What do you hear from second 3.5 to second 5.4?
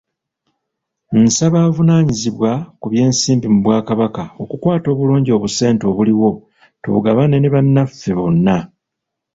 mu Bwakabaka okukwata obulungi